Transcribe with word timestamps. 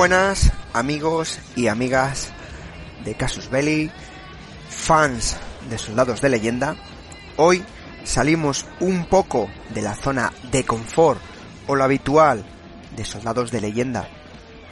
buenas 0.00 0.50
amigos 0.72 1.40
y 1.56 1.68
amigas 1.68 2.30
de 3.04 3.14
Casus 3.16 3.50
Belli, 3.50 3.90
fans 4.70 5.36
de 5.68 5.76
soldados 5.76 6.22
de 6.22 6.30
leyenda. 6.30 6.74
Hoy 7.36 7.62
salimos 8.02 8.64
un 8.80 9.04
poco 9.04 9.50
de 9.74 9.82
la 9.82 9.94
zona 9.94 10.32
de 10.50 10.64
confort 10.64 11.20
o 11.66 11.76
lo 11.76 11.84
habitual 11.84 12.46
de 12.96 13.04
soldados 13.04 13.50
de 13.50 13.60
leyenda 13.60 14.08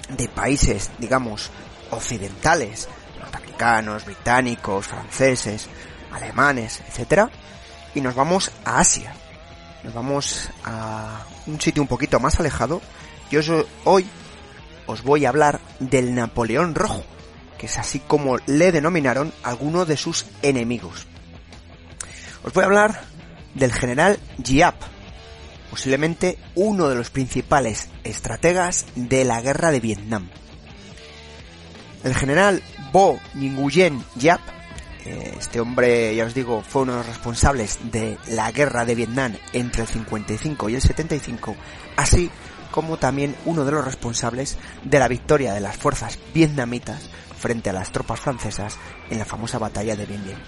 de 0.08 0.30
países, 0.30 0.90
digamos, 0.98 1.50
occidentales, 1.90 2.88
norteamericanos, 3.18 4.06
británicos, 4.06 4.86
franceses, 4.86 5.66
alemanes, 6.10 6.80
etcétera, 6.88 7.28
y 7.94 8.00
nos 8.00 8.14
vamos 8.14 8.50
a 8.64 8.78
Asia. 8.78 9.12
Nos 9.84 9.92
vamos 9.92 10.48
a 10.64 11.20
un 11.46 11.60
sitio 11.60 11.82
un 11.82 11.88
poquito 11.88 12.18
más 12.18 12.40
alejado. 12.40 12.80
Yo 13.30 13.42
hoy 13.84 14.08
os 14.88 15.02
voy 15.02 15.26
a 15.26 15.28
hablar 15.28 15.60
del 15.80 16.14
Napoleón 16.14 16.74
Rojo, 16.74 17.04
que 17.58 17.66
es 17.66 17.78
así 17.78 18.00
como 18.00 18.38
le 18.46 18.72
denominaron 18.72 19.32
algunos 19.42 19.86
de 19.86 19.98
sus 19.98 20.24
enemigos. 20.40 21.06
Os 22.42 22.54
voy 22.54 22.62
a 22.64 22.66
hablar 22.66 23.02
del 23.54 23.72
general 23.72 24.18
Giap, 24.42 24.76
posiblemente 25.70 26.38
uno 26.54 26.88
de 26.88 26.94
los 26.94 27.10
principales 27.10 27.90
estrategas 28.02 28.86
de 28.94 29.26
la 29.26 29.42
guerra 29.42 29.70
de 29.70 29.80
Vietnam. 29.80 30.30
El 32.02 32.14
general 32.14 32.62
Bo 32.90 33.20
Nguyen 33.34 34.02
Giap, 34.18 34.40
este 35.38 35.60
hombre, 35.60 36.14
ya 36.14 36.24
os 36.24 36.34
digo, 36.34 36.62
fue 36.62 36.82
uno 36.82 36.92
de 36.92 36.98
los 36.98 37.06
responsables 37.06 37.78
de 37.90 38.18
la 38.28 38.50
guerra 38.52 38.84
de 38.84 38.94
Vietnam 38.94 39.34
entre 39.52 39.82
el 39.82 39.88
55 39.88 40.68
y 40.68 40.74
el 40.74 40.82
75, 40.82 41.56
así 41.96 42.30
como 42.70 42.96
también 42.98 43.34
uno 43.44 43.64
de 43.64 43.72
los 43.72 43.84
responsables 43.84 44.58
de 44.84 44.98
la 44.98 45.08
victoria 45.08 45.52
de 45.52 45.60
las 45.60 45.76
fuerzas 45.76 46.18
vietnamitas 46.34 47.10
frente 47.38 47.70
a 47.70 47.72
las 47.72 47.92
tropas 47.92 48.20
francesas 48.20 48.76
en 49.10 49.18
la 49.18 49.24
famosa 49.24 49.58
batalla 49.58 49.96
de 49.96 50.06
Bien 50.06 50.24
Bien, 50.24 50.38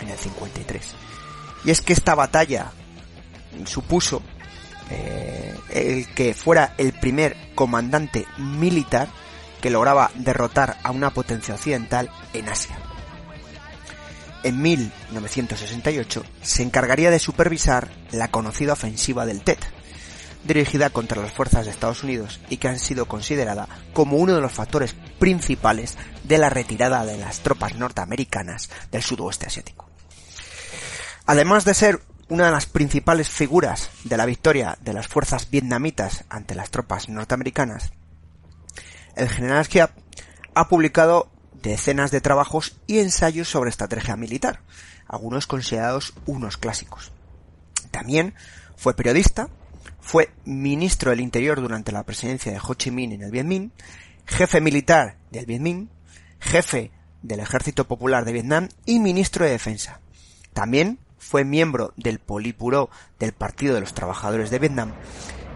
en 0.00 0.08
el 0.08 0.18
53. 0.18 0.94
Y 1.64 1.70
es 1.70 1.80
que 1.80 1.92
esta 1.92 2.14
batalla 2.14 2.72
supuso 3.64 4.22
eh, 4.90 5.54
el 5.70 6.06
que 6.14 6.34
fuera 6.34 6.74
el 6.78 6.92
primer 6.92 7.36
comandante 7.54 8.26
militar 8.38 9.08
que 9.60 9.70
lograba 9.70 10.10
derrotar 10.16 10.76
a 10.82 10.90
una 10.90 11.10
potencia 11.10 11.54
occidental 11.54 12.10
en 12.32 12.48
Asia. 12.48 12.76
En 14.44 14.60
1968 14.60 16.24
se 16.42 16.62
encargaría 16.64 17.10
de 17.10 17.20
supervisar 17.20 17.90
la 18.10 18.28
conocida 18.28 18.72
ofensiva 18.72 19.24
del 19.24 19.42
Tet, 19.42 19.64
dirigida 20.44 20.90
contra 20.90 21.22
las 21.22 21.32
fuerzas 21.32 21.64
de 21.64 21.70
Estados 21.70 22.02
Unidos 22.02 22.40
y 22.50 22.56
que 22.56 22.66
han 22.66 22.80
sido 22.80 23.06
considerada 23.06 23.68
como 23.92 24.16
uno 24.16 24.34
de 24.34 24.40
los 24.40 24.50
factores 24.50 24.96
principales 25.20 25.96
de 26.24 26.38
la 26.38 26.50
retirada 26.50 27.04
de 27.04 27.18
las 27.18 27.40
tropas 27.40 27.76
norteamericanas 27.76 28.68
del 28.90 29.02
sudoeste 29.02 29.46
asiático. 29.46 29.88
Además 31.26 31.64
de 31.64 31.74
ser 31.74 32.00
una 32.28 32.46
de 32.46 32.50
las 32.50 32.66
principales 32.66 33.28
figuras 33.28 33.90
de 34.02 34.16
la 34.16 34.26
victoria 34.26 34.76
de 34.80 34.92
las 34.92 35.06
fuerzas 35.06 35.50
vietnamitas 35.50 36.24
ante 36.28 36.56
las 36.56 36.70
tropas 36.70 37.08
norteamericanas, 37.08 37.92
el 39.14 39.28
general 39.28 39.64
Schiap 39.64 39.92
ha 40.54 40.68
publicado 40.68 41.30
decenas 41.70 42.10
de 42.10 42.20
trabajos 42.20 42.76
y 42.86 42.98
ensayos 42.98 43.48
sobre 43.48 43.70
estrategia 43.70 44.16
militar, 44.16 44.60
algunos 45.06 45.46
considerados 45.46 46.14
unos 46.26 46.56
clásicos. 46.56 47.12
También 47.90 48.34
fue 48.76 48.94
periodista, 48.94 49.48
fue 50.00 50.30
ministro 50.44 51.10
del 51.10 51.20
Interior 51.20 51.60
durante 51.60 51.92
la 51.92 52.02
presidencia 52.02 52.52
de 52.52 52.58
Ho 52.58 52.74
Chi 52.74 52.90
Minh 52.90 53.12
en 53.12 53.22
el 53.22 53.30
Vietnam, 53.30 53.70
jefe 54.26 54.60
militar 54.60 55.16
del 55.30 55.46
Vietnam, 55.46 55.88
jefe 56.40 56.90
del 57.22 57.40
Ejército 57.40 57.86
Popular 57.86 58.24
de 58.24 58.32
Vietnam 58.32 58.68
y 58.84 58.98
ministro 58.98 59.44
de 59.44 59.52
Defensa. 59.52 60.00
También 60.52 60.98
fue 61.18 61.44
miembro 61.44 61.94
del 61.96 62.18
Polipuro 62.18 62.90
del 63.18 63.32
Partido 63.32 63.74
de 63.74 63.80
los 63.80 63.94
Trabajadores 63.94 64.50
de 64.50 64.58
Vietnam, 64.58 64.92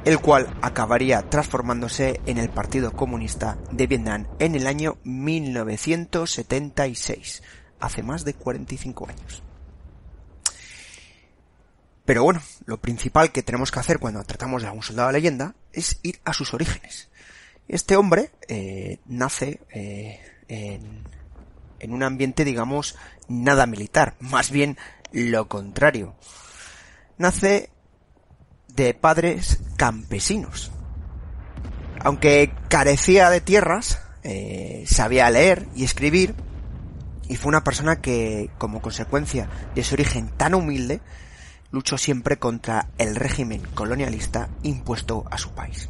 el 0.07 0.21
cual 0.21 0.57
acabaría 0.63 1.29
transformándose 1.29 2.23
en 2.27 2.39
el 2.39 2.49
Partido 2.49 2.93
Comunista 2.93 3.59
de 3.73 3.89
Vietnam 3.89 4.29
en 4.39 4.55
el 4.55 4.69
año 4.69 4.99
1976, 5.03 7.43
hace 7.81 8.05
más 8.05 8.25
de 8.25 8.35
45 8.35 9.09
años. 9.09 9.43
Pero 12.05 12.23
bueno, 12.23 12.41
lo 12.67 12.81
principal 12.81 13.33
que 13.33 13.43
tenemos 13.43 13.73
que 13.73 13.81
hacer 13.81 13.99
cuando 13.99 14.23
tratamos 14.23 14.63
de 14.63 14.69
algún 14.69 14.85
soldado 14.85 15.09
de 15.09 15.15
leyenda 15.15 15.57
es 15.73 15.99
ir 16.05 16.21
a 16.25 16.33
sus 16.33 16.55
orígenes. 16.55 17.11
Este 17.67 17.97
hombre 17.97 18.31
eh, 18.47 19.01
nace 19.07 19.61
eh, 19.71 20.21
en, 20.47 21.03
en 21.81 21.93
un 21.93 22.05
ambiente, 22.05 22.45
digamos, 22.45 22.95
nada 23.27 23.67
militar, 23.67 24.15
más 24.21 24.53
bien 24.53 24.79
lo 25.11 25.49
contrario. 25.49 26.15
Nace 27.19 27.71
de 28.77 28.95
padres 28.95 29.61
campesinos. 29.77 30.71
Aunque 32.01 32.53
carecía 32.69 33.31
de 33.31 33.41
tierras, 33.41 34.01
eh, 34.23 34.85
sabía 34.87 35.31
leer 35.31 35.67
y 35.75 35.85
escribir, 35.85 36.35
y 37.29 37.37
fue 37.37 37.49
una 37.49 37.65
persona 37.65 38.01
que, 38.01 38.51
como 38.59 38.81
consecuencia 38.81 39.49
de 39.75 39.83
su 39.83 39.95
origen 39.95 40.29
tan 40.37 40.55
humilde, 40.55 41.01
luchó 41.73 41.99
siempre 41.99 42.39
contra 42.39 42.91
el 42.99 43.17
régimen 43.17 43.63
colonialista 43.75 44.49
impuesto 44.63 45.25
a 45.31 45.39
su 45.39 45.51
país. 45.51 45.89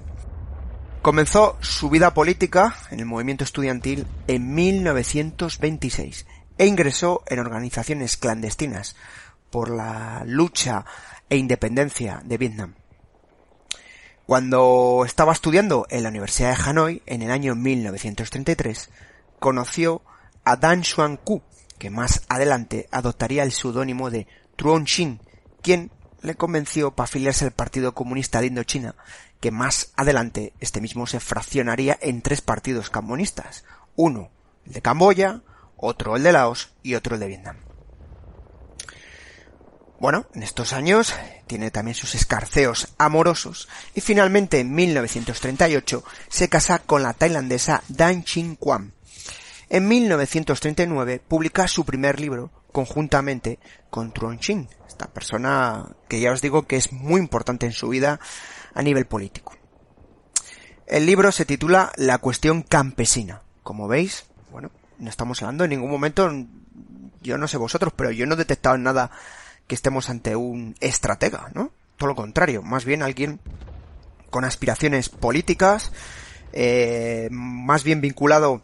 Comenzó 1.02 1.56
su 1.60 1.90
vida 1.90 2.14
política 2.14 2.74
en 2.90 3.00
el 3.00 3.06
movimiento 3.06 3.44
estudiantil 3.44 4.06
en 4.26 4.54
1926 4.54 6.26
e 6.58 6.66
ingresó 6.66 7.22
en 7.26 7.38
organizaciones 7.38 8.16
clandestinas 8.16 8.96
por 9.50 9.70
la 9.70 10.22
lucha 10.26 10.84
e 11.28 11.36
independencia 11.36 12.22
de 12.24 12.38
Vietnam. 12.38 12.74
Cuando 14.26 15.04
estaba 15.06 15.32
estudiando 15.32 15.86
en 15.88 16.02
la 16.02 16.08
Universidad 16.08 16.56
de 16.56 16.62
Hanoi 16.62 17.02
en 17.06 17.22
el 17.22 17.30
año 17.30 17.54
1933, 17.54 18.90
conoció 19.38 20.02
a 20.44 20.56
Dan 20.56 20.82
Xuan 20.82 21.16
Ku, 21.16 21.42
que 21.78 21.90
más 21.90 22.22
adelante 22.28 22.88
adoptaría 22.90 23.44
el 23.44 23.52
seudónimo 23.52 24.10
de 24.10 24.26
Truong 24.56 24.86
Xin, 24.86 25.20
quien 25.62 25.92
le 26.22 26.34
convenció 26.34 26.90
para 26.90 27.04
afiliarse 27.04 27.44
al 27.44 27.52
Partido 27.52 27.94
Comunista 27.94 28.40
de 28.40 28.48
Indochina, 28.48 28.96
que 29.40 29.52
más 29.52 29.92
adelante 29.96 30.54
este 30.58 30.80
mismo 30.80 31.06
se 31.06 31.20
fraccionaría 31.20 31.96
en 32.00 32.22
tres 32.22 32.40
partidos 32.40 32.90
comunistas, 32.90 33.64
uno 33.94 34.30
el 34.66 34.72
de 34.72 34.82
Camboya, 34.82 35.42
otro 35.76 36.16
el 36.16 36.22
de 36.22 36.32
Laos 36.32 36.74
y 36.82 36.94
otro 36.94 37.14
el 37.14 37.20
de 37.20 37.28
Vietnam. 37.28 37.65
Bueno, 39.98 40.26
en 40.34 40.42
estos 40.42 40.74
años 40.74 41.14
tiene 41.46 41.70
también 41.70 41.94
sus 41.94 42.14
escarceos 42.14 42.88
amorosos 42.98 43.66
y 43.94 44.02
finalmente 44.02 44.60
en 44.60 44.74
1938 44.74 46.04
se 46.28 46.48
casa 46.50 46.80
con 46.80 47.02
la 47.02 47.14
tailandesa 47.14 47.82
Dan 47.88 48.22
Chin 48.22 48.56
Kwan. 48.56 48.92
En 49.70 49.88
1939 49.88 51.22
publica 51.26 51.66
su 51.66 51.86
primer 51.86 52.20
libro 52.20 52.50
conjuntamente 52.72 53.58
con 53.88 54.12
Truong 54.12 54.38
Chin, 54.38 54.68
esta 54.86 55.06
persona 55.06 55.86
que 56.08 56.20
ya 56.20 56.30
os 56.30 56.42
digo 56.42 56.66
que 56.66 56.76
es 56.76 56.92
muy 56.92 57.18
importante 57.18 57.64
en 57.64 57.72
su 57.72 57.88
vida 57.88 58.20
a 58.74 58.82
nivel 58.82 59.06
político. 59.06 59.54
El 60.86 61.06
libro 61.06 61.32
se 61.32 61.46
titula 61.46 61.90
La 61.96 62.18
cuestión 62.18 62.62
campesina. 62.62 63.42
Como 63.62 63.88
veis, 63.88 64.26
bueno, 64.52 64.70
no 64.98 65.08
estamos 65.08 65.42
hablando 65.42 65.64
en 65.64 65.70
ningún 65.70 65.90
momento, 65.90 66.30
yo 67.22 67.38
no 67.38 67.48
sé 67.48 67.56
vosotros, 67.56 67.94
pero 67.96 68.10
yo 68.10 68.26
no 68.26 68.34
he 68.34 68.38
detectado 68.38 68.76
nada 68.76 69.10
que 69.66 69.74
estemos 69.74 70.10
ante 70.10 70.36
un 70.36 70.74
estratega, 70.80 71.50
¿no? 71.54 71.70
Todo 71.96 72.08
lo 72.08 72.14
contrario, 72.14 72.62
más 72.62 72.84
bien 72.84 73.02
alguien 73.02 73.40
con 74.30 74.44
aspiraciones 74.44 75.08
políticas, 75.08 75.92
eh, 76.52 77.28
más 77.30 77.84
bien 77.84 78.00
vinculado 78.00 78.62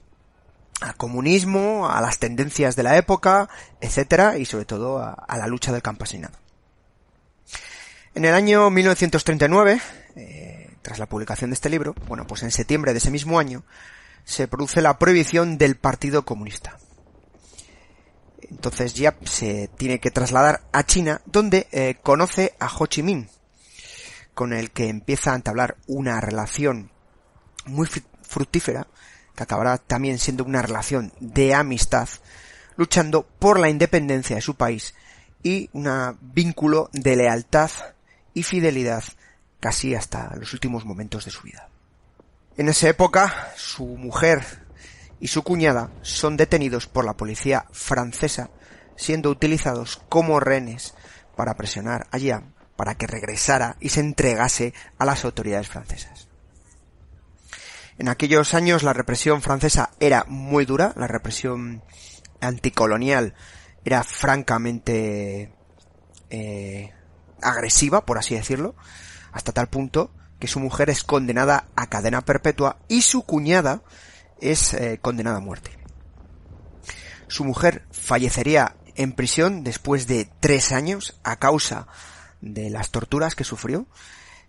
al 0.80 0.96
comunismo, 0.96 1.88
a 1.88 2.00
las 2.00 2.18
tendencias 2.18 2.76
de 2.76 2.82
la 2.82 2.96
época, 2.96 3.48
etcétera, 3.80 4.38
y 4.38 4.44
sobre 4.44 4.64
todo 4.64 4.98
a, 4.98 5.36
la 5.36 5.46
lucha 5.46 5.72
del 5.72 5.82
campesinado. 5.82 6.34
En 8.14 8.24
el 8.24 8.34
año 8.34 8.68
1939, 8.68 9.80
eh, 10.16 10.70
tras 10.82 10.98
la 10.98 11.06
publicación 11.06 11.50
de 11.50 11.54
este 11.54 11.70
libro, 11.70 11.94
bueno, 12.08 12.26
pues 12.26 12.42
en 12.42 12.50
septiembre 12.50 12.92
de 12.92 12.98
ese 12.98 13.10
mismo 13.10 13.38
año, 13.38 13.62
se 14.24 14.48
produce 14.48 14.82
la 14.82 14.98
prohibición 14.98 15.56
del 15.56 15.76
Partido 15.76 16.24
Comunista. 16.24 16.78
Entonces 18.50 18.94
ya 18.94 19.16
se 19.24 19.68
tiene 19.76 20.00
que 20.00 20.10
trasladar 20.10 20.62
a 20.72 20.84
China, 20.84 21.20
donde 21.26 21.68
eh, 21.72 21.96
conoce 22.02 22.54
a 22.58 22.70
Ho 22.76 22.86
Chi 22.86 23.02
Minh, 23.02 23.28
con 24.34 24.52
el 24.52 24.70
que 24.70 24.88
empieza 24.88 25.32
a 25.32 25.36
entablar 25.36 25.76
una 25.86 26.20
relación 26.20 26.90
muy 27.66 27.88
fructífera, 28.22 28.86
que 29.34 29.42
acabará 29.42 29.78
también 29.78 30.18
siendo 30.18 30.44
una 30.44 30.62
relación 30.62 31.12
de 31.20 31.54
amistad, 31.54 32.08
luchando 32.76 33.26
por 33.38 33.58
la 33.58 33.68
independencia 33.68 34.36
de 34.36 34.42
su 34.42 34.54
país 34.54 34.94
y 35.42 35.68
un 35.72 35.88
vínculo 36.20 36.88
de 36.92 37.16
lealtad 37.16 37.70
y 38.34 38.42
fidelidad 38.42 39.04
casi 39.60 39.94
hasta 39.94 40.34
los 40.36 40.52
últimos 40.52 40.84
momentos 40.84 41.24
de 41.24 41.30
su 41.30 41.42
vida. 41.42 41.68
En 42.56 42.68
esa 42.68 42.88
época, 42.88 43.52
su 43.56 43.86
mujer 43.86 44.61
y 45.22 45.28
su 45.28 45.44
cuñada 45.44 45.88
son 46.02 46.36
detenidos 46.36 46.88
por 46.88 47.04
la 47.04 47.16
policía 47.16 47.66
francesa, 47.70 48.50
siendo 48.96 49.30
utilizados 49.30 50.02
como 50.08 50.40
rehenes 50.40 50.94
para 51.36 51.54
presionar 51.54 52.08
a 52.10 52.42
para 52.74 52.96
que 52.96 53.06
regresara 53.06 53.76
y 53.78 53.90
se 53.90 54.00
entregase 54.00 54.74
a 54.98 55.04
las 55.04 55.24
autoridades 55.24 55.68
francesas. 55.68 56.26
En 57.98 58.08
aquellos 58.08 58.52
años 58.54 58.82
la 58.82 58.94
represión 58.94 59.42
francesa 59.42 59.90
era 60.00 60.24
muy 60.26 60.64
dura, 60.64 60.92
la 60.96 61.06
represión 61.06 61.84
anticolonial 62.40 63.34
era 63.84 64.02
francamente 64.02 65.52
eh, 66.30 66.92
agresiva, 67.40 68.04
por 68.04 68.18
así 68.18 68.34
decirlo, 68.34 68.74
hasta 69.30 69.52
tal 69.52 69.68
punto 69.68 70.10
que 70.40 70.48
su 70.48 70.58
mujer 70.58 70.90
es 70.90 71.04
condenada 71.04 71.68
a 71.76 71.86
cadena 71.86 72.22
perpetua 72.22 72.78
y 72.88 73.02
su 73.02 73.22
cuñada 73.22 73.82
es 74.42 74.74
eh, 74.74 74.98
condenada 75.00 75.38
a 75.38 75.40
muerte. 75.40 75.70
Su 77.28 77.44
mujer 77.44 77.86
fallecería 77.92 78.76
en 78.94 79.12
prisión 79.12 79.64
después 79.64 80.06
de 80.06 80.28
tres 80.40 80.72
años 80.72 81.18
a 81.22 81.36
causa 81.36 81.86
de 82.40 82.68
las 82.68 82.90
torturas 82.90 83.34
que 83.34 83.44
sufrió, 83.44 83.86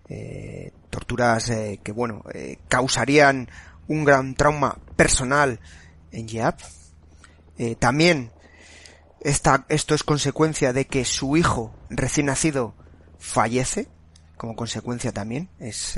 eh, 0.09 0.73
torturas 0.89 1.49
eh, 1.49 1.79
que 1.81 1.93
bueno 1.93 2.23
causarían 2.67 3.49
un 3.87 4.03
gran 4.03 4.35
trauma 4.35 4.77
personal 4.97 5.61
en 6.11 6.27
Jeap. 6.27 6.59
también 7.79 8.31
esta, 9.21 9.65
esto 9.69 9.95
es 9.95 10.03
consecuencia 10.03 10.73
de 10.73 10.85
que 10.85 11.05
su 11.05 11.37
hijo 11.37 11.73
recién 11.89 12.25
nacido 12.25 12.73
fallece, 13.17 13.87
como 14.35 14.57
consecuencia 14.57 15.13
también, 15.13 15.49
es 15.59 15.97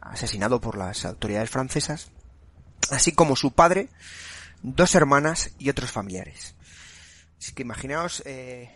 asesinado 0.00 0.60
por 0.60 0.76
las 0.76 1.04
autoridades 1.04 1.50
francesas, 1.50 2.12
así 2.90 3.12
como 3.12 3.36
su 3.36 3.52
padre, 3.52 3.88
dos 4.62 4.94
hermanas 4.94 5.52
y 5.58 5.70
otros 5.70 5.90
familiares. 5.92 6.54
Así 7.38 7.52
que 7.52 7.62
imaginaos 7.62 8.22
eh. 8.26 8.70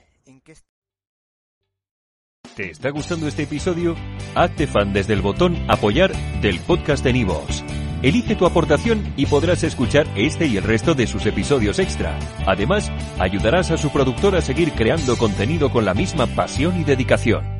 ¿Te 2.54 2.70
está 2.70 2.90
gustando 2.90 3.28
este 3.28 3.44
episodio? 3.44 3.96
Hazte 4.34 4.66
fan 4.66 4.92
desde 4.92 5.14
el 5.14 5.22
botón 5.22 5.56
apoyar 5.68 6.12
del 6.40 6.60
podcast 6.60 7.02
de 7.04 7.12
Nivos. 7.12 7.64
Elige 8.02 8.34
tu 8.34 8.46
aportación 8.46 9.12
y 9.16 9.26
podrás 9.26 9.62
escuchar 9.62 10.06
este 10.16 10.46
y 10.46 10.56
el 10.56 10.64
resto 10.64 10.94
de 10.94 11.06
sus 11.06 11.26
episodios 11.26 11.78
extra. 11.78 12.18
Además, 12.46 12.90
ayudarás 13.18 13.70
a 13.70 13.76
su 13.76 13.90
productor 13.90 14.36
a 14.36 14.40
seguir 14.40 14.72
creando 14.72 15.16
contenido 15.18 15.70
con 15.70 15.84
la 15.84 15.94
misma 15.94 16.26
pasión 16.26 16.80
y 16.80 16.84
dedicación. 16.84 17.59